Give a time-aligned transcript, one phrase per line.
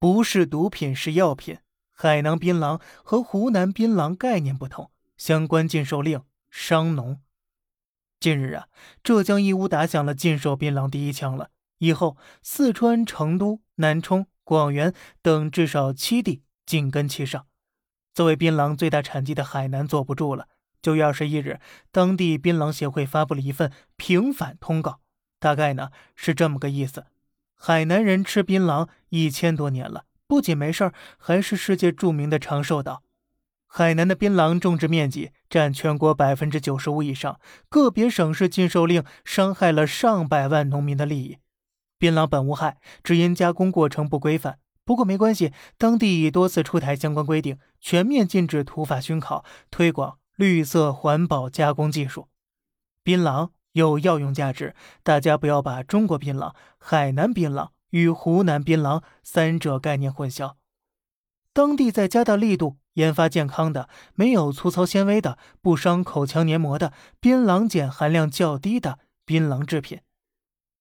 [0.00, 1.58] 不是毒品，是药品。
[1.92, 7.20] 海南槟榔和湖南槟榔概念不同，相关禁售令商农。
[8.20, 8.68] 近日啊，
[9.02, 11.50] 浙江义乌打响了禁售槟榔第一枪了。
[11.78, 17.46] 以后，四川成都、南充、广元等至少七地紧跟其上。
[18.14, 20.48] 作为槟榔最大产地的海南坐不住了。
[20.80, 21.60] 九月二十一日，
[21.90, 25.00] 当地槟榔协会发布了一份平反通告，
[25.40, 27.06] 大概呢是这么个意思：
[27.58, 30.04] 海南人吃槟榔一千多年了。
[30.26, 33.02] 不仅没事儿，还是世界著名的长寿岛。
[33.66, 41.38] 海南的槟榔种植面积占全国百分之九十五以上，个别省市禁售令伤害了上百万农民的利益。
[41.98, 44.58] 槟榔本无害，只因加工过程不规范。
[44.84, 52.28] 不过没关系，当地已多次出台相关规定，全面禁止土法熏烤，推广绿色环保加工技术。
[53.02, 57.70] 槟榔有药用价值，大家不要把中国槟榔、海南槟榔。
[57.90, 60.56] 与湖南槟榔三者概念混淆，
[61.54, 70.00] 当地在加大力度研发健康的、没有粗糙纤维的、不伤口腔黏膜的槟榔碱含量较低的槟榔制品。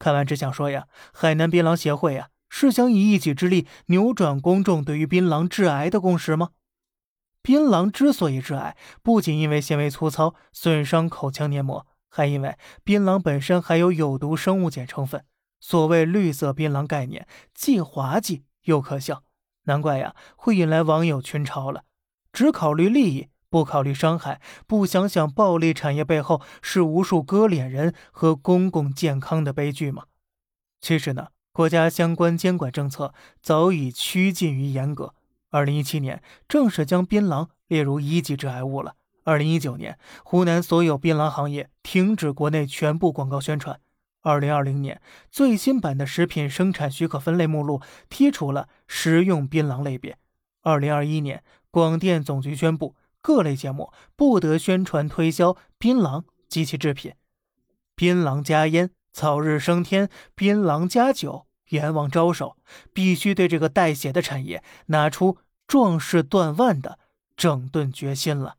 [0.00, 6.50] 看完只想说呀，海南槟榔协会呀，是想以一己之力扭转公众对于槟榔致癌的共识吗？
[7.40, 11.86] 槟榔之所以致癌，不仅因为纤维粗糙损伤口腔黏膜，
[12.16, 15.22] 还因为槟榔本身含有有毒生物碱成分。
[15.60, 19.22] 所谓绿色槟榔概念，既滑稽又可笑，
[19.64, 21.84] 难怪呀会引来网友群嘲了。
[22.32, 30.04] 只考虑利益，不考虑伤害，不想想暴利产业背后是无数割脸人和公共健康的悲剧吗？
[30.80, 35.14] 其实呢，国家相关监管政策早已趋近于严格。
[35.50, 38.94] 二零一七年正式将槟榔列入一级致癌物了。
[39.26, 43.80] 二零一九年，湖南所有槟榔行业停止国内全部广告宣传。
[44.22, 50.16] 二零二零年最新版的食品生产许可分类目录剔除了食用槟榔类别。
[50.62, 57.12] 二零二一年，广电总局宣布各类节目不得宣传推销槟榔及其制品。
[57.96, 60.06] 槟榔加烟，早日升天；
[60.36, 62.56] 槟榔加酒，阎王招手。
[62.92, 67.00] 必须对这个带血的产业拿出壮士断腕的
[67.36, 68.58] 整顿决心了。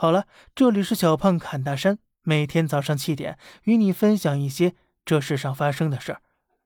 [0.00, 1.98] 好了，这里是小胖侃大山。
[2.22, 4.74] 每天早上七点，与你分享一些
[5.04, 6.22] 这世上发生的事儿。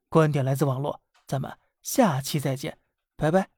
[0.09, 1.53] 观点来自网络，咱们
[1.83, 2.79] 下期再见，
[3.17, 3.49] 拜拜。